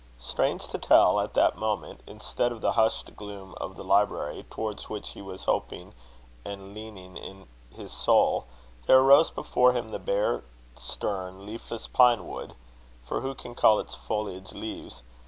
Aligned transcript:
Strange 0.17 0.67
to 0.67 0.79
tell, 0.79 1.19
at 1.19 1.35
that 1.35 1.55
moment, 1.59 2.01
instead 2.07 2.51
of 2.51 2.59
the 2.59 2.71
hushed 2.71 3.15
gloom 3.15 3.53
of 3.61 3.75
the 3.75 3.83
library, 3.83 4.43
towards 4.49 4.89
which 4.89 5.09
he 5.09 5.21
was 5.21 5.43
hoping 5.43 5.93
and 6.43 6.73
leaning 6.73 7.15
in 7.17 7.45
his 7.71 7.93
soul, 7.93 8.47
there 8.87 8.97
arose 8.97 9.29
before 9.29 9.73
him 9.73 9.89
the 9.89 9.99
bare, 9.99 10.43
stern, 10.75 11.45
leafless 11.45 11.85
pine 11.85 12.27
wood 12.27 12.55
for 13.05 13.21
who 13.21 13.35
can 13.35 13.53
call 13.53 13.77
its 13.79 13.93
foliage 13.93 14.53
leaves? 14.53 15.03